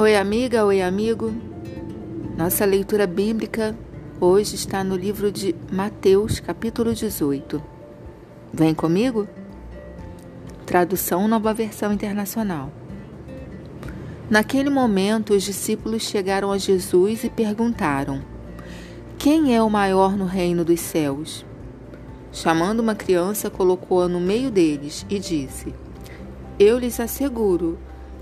[0.00, 1.30] Oi, amiga, oi, amigo.
[2.34, 3.76] Nossa leitura bíblica
[4.18, 7.62] hoje está no livro de Mateus, capítulo 18.
[8.50, 9.28] Vem comigo?
[10.64, 12.72] Tradução Nova Versão Internacional.
[14.30, 18.22] Naquele momento, os discípulos chegaram a Jesus e perguntaram:
[19.18, 21.44] Quem é o maior no reino dos céus?
[22.32, 25.74] Chamando uma criança, colocou-a no meio deles e disse:
[26.58, 27.78] Eu lhes asseguro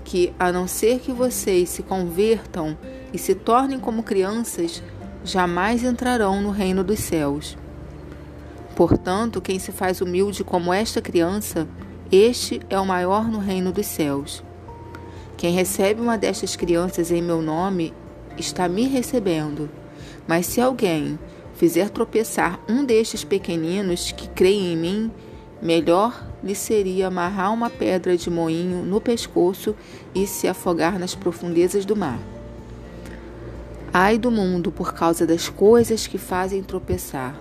[0.09, 2.75] que, a não ser que vocês se convertam
[3.13, 4.81] e se tornem como crianças,
[5.23, 7.55] jamais entrarão no reino dos céus.
[8.75, 11.67] Portanto, quem se faz humilde como esta criança,
[12.11, 14.43] este é o maior no reino dos céus.
[15.37, 17.93] Quem recebe uma destas crianças em meu nome
[18.35, 19.69] está me recebendo.
[20.27, 21.19] Mas se alguém
[21.53, 25.11] fizer tropeçar um destes pequeninos que creem em mim,
[25.61, 29.75] Melhor lhe seria amarrar uma pedra de moinho no pescoço
[30.13, 32.19] e se afogar nas profundezas do mar.
[33.93, 37.35] Ai do mundo por causa das coisas que fazem tropeçar.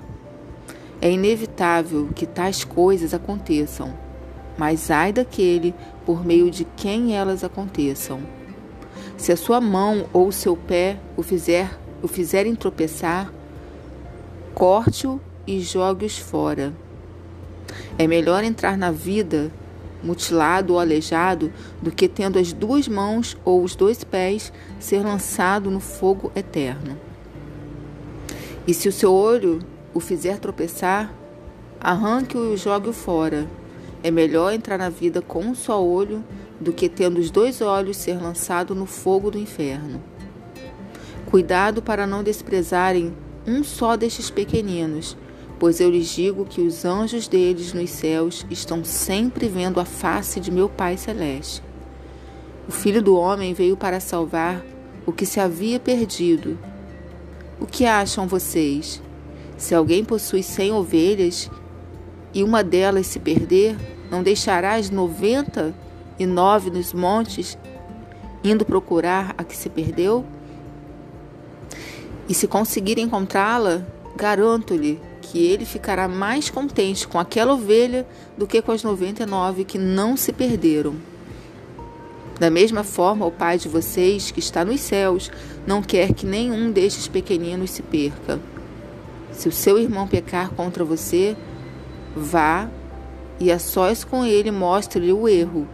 [1.01, 3.95] É inevitável que tais coisas aconteçam,
[4.57, 8.21] mas ai daquele por meio de quem elas aconteçam.
[9.17, 13.33] Se a sua mão ou o seu pé o fizer o fizerem tropeçar,
[14.55, 16.73] corte-o e jogue-os fora.
[17.97, 19.51] É melhor entrar na vida
[20.03, 25.71] mutilado ou aleijado do que tendo as duas mãos ou os dois pés ser lançado
[25.71, 26.97] no fogo eterno.
[28.67, 29.61] E se o seu olho
[29.95, 31.13] o fizer tropeçar,
[31.81, 33.49] arranque-o e jogue-o fora.
[34.03, 36.23] É melhor entrar na vida com um só olho
[36.61, 40.01] do que tendo os dois olhos ser lançado no fogo do inferno.
[41.27, 43.15] Cuidado para não desprezarem
[43.47, 45.17] um só destes pequeninos,
[45.59, 50.39] Pois eu lhes digo que os anjos deles nos céus estão sempre vendo a face
[50.39, 51.63] de meu Pai Celeste.
[52.69, 54.65] O Filho do Homem veio para salvar
[55.05, 56.57] o que se havia perdido.
[57.61, 59.03] O que acham vocês?
[59.57, 61.51] Se alguém possui cem ovelhas
[62.33, 63.77] e uma delas se perder,
[64.09, 65.75] não deixará as noventa
[66.21, 67.59] e nove nos montes,
[68.45, 70.25] indo procurar a que se perdeu?
[72.29, 73.85] E se conseguir encontrá-la,
[74.15, 78.07] garanto-lhe que ele ficará mais contente com aquela ovelha
[78.37, 80.97] do que com as 99 que não se perderam.
[82.41, 85.31] Da mesma forma, o Pai de vocês, que está nos céus,
[85.67, 88.41] não quer que nenhum destes pequeninos se perca.
[89.33, 91.37] Se o seu irmão pecar contra você,
[92.17, 92.71] vá
[93.39, 95.69] e a sós com ele mostre-lhe o erro.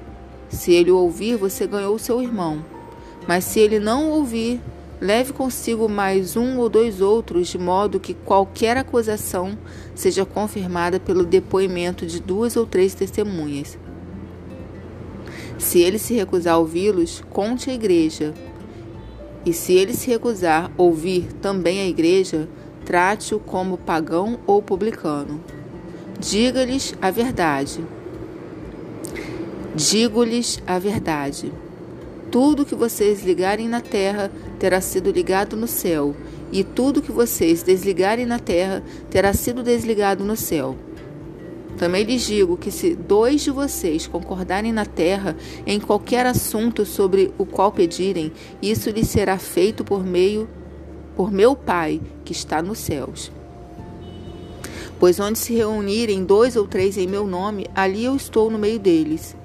[0.48, 2.64] Se ele o ouvir, você ganhou o seu irmão.
[3.28, 4.60] Mas se ele não o ouvir,
[5.00, 9.58] Leve consigo mais um ou dois outros, de modo que qualquer acusação
[9.94, 13.76] seja confirmada pelo depoimento de duas ou três testemunhas.
[15.58, 18.32] Se ele se recusar a ouvi-los, conte à igreja.
[19.44, 22.48] E se ele se recusar a ouvir também a igreja,
[22.84, 25.40] trate-o como pagão ou publicano.
[26.18, 27.84] Diga-lhes a verdade.
[29.74, 31.52] Digo-lhes a verdade.
[32.34, 34.28] Tudo que vocês ligarem na terra
[34.58, 36.16] terá sido ligado no céu,
[36.50, 40.74] e tudo que vocês desligarem na terra terá sido desligado no céu.
[41.78, 47.32] Também lhes digo que se dois de vocês concordarem na terra em qualquer assunto sobre
[47.38, 50.48] o qual pedirem, isso lhes será feito por meio
[51.14, 53.30] por meu Pai que está nos céus.
[54.98, 58.80] Pois onde se reunirem dois ou três em meu nome, ali eu estou no meio
[58.80, 59.36] deles.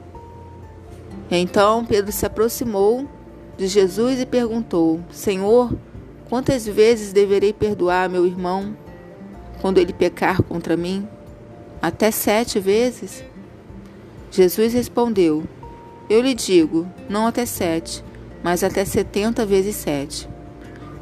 [1.31, 3.07] Então Pedro se aproximou
[3.57, 5.73] de Jesus e perguntou: Senhor,
[6.29, 8.75] quantas vezes deverei perdoar meu irmão
[9.62, 11.07] quando ele pecar contra mim?
[11.81, 13.23] Até sete vezes?
[14.31, 15.44] Jesus respondeu:
[16.09, 18.03] Eu lhe digo, não até sete,
[18.44, 20.28] mas até setenta vezes sete.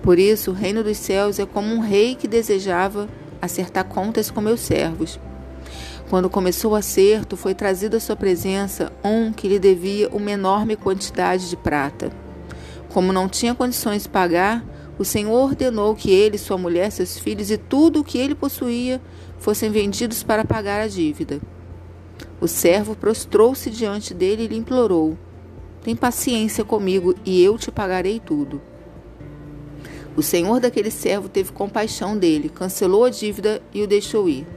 [0.02, 3.10] Por isso, o reino dos céus é como um rei que desejava
[3.42, 5.20] acertar contas com meus servos.
[6.10, 10.78] Quando começou o acerto, foi trazido à sua presença um que lhe devia uma enorme
[10.78, 12.14] quantidade de prata.
[12.94, 14.64] Como não tinha condições de pagar,
[14.98, 19.02] o Senhor ordenou que ele, sua mulher, seus filhos e tudo o que ele possuía
[19.38, 21.42] fossem vendidos para pagar a dívida.
[22.40, 25.18] O servo prostrou-se diante dele e lhe implorou:
[25.84, 28.62] Tem paciência comigo e eu te pagarei tudo.
[30.16, 34.48] O senhor daquele servo teve compaixão dele, cancelou a dívida e o deixou ir.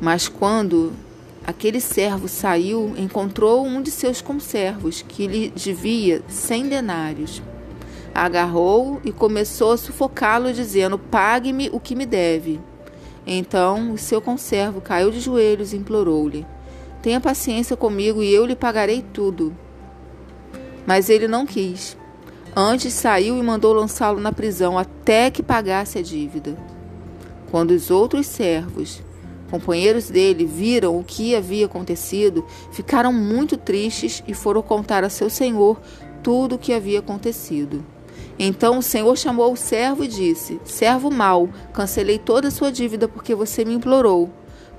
[0.00, 0.92] Mas quando
[1.46, 7.42] aquele servo saiu, encontrou um de seus conservos que lhe devia cem denários.
[8.14, 12.58] Agarrou e começou a sufocá-lo, dizendo: Pague-me o que me deve.
[13.26, 16.46] Então o seu conservo caiu de joelhos e implorou-lhe:
[17.02, 19.54] Tenha paciência comigo e eu lhe pagarei tudo.
[20.86, 21.96] Mas ele não quis.
[22.56, 26.56] Antes saiu e mandou lançá-lo na prisão até que pagasse a dívida.
[27.50, 29.02] Quando os outros servos,
[29.50, 35.28] companheiros dele, viram o que havia acontecido, ficaram muito tristes e foram contar a seu
[35.28, 35.80] senhor
[36.22, 37.84] tudo o que havia acontecido.
[38.38, 43.06] Então o Senhor chamou o servo e disse: Servo mau, cancelei toda a sua dívida
[43.06, 44.30] porque você me implorou.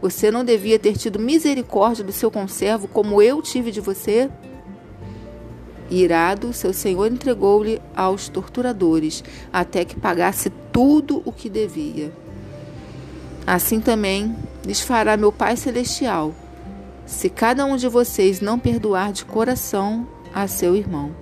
[0.02, 4.32] Você não devia ter tido misericórdia do seu conservo como eu tive de você?
[5.92, 9.24] Irado, seu senhor entregou-lhe aos torturadores,
[9.54, 12.12] até que pagasse tudo o que devia.
[13.46, 14.36] Assim também
[14.66, 16.34] lhes fará meu Pai Celestial,
[17.06, 21.21] se cada um de vocês não perdoar de coração a seu irmão.